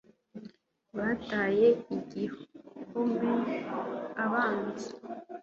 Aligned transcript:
bataye 0.97 1.67
igihome 1.95 3.35
abanzi 4.23 4.87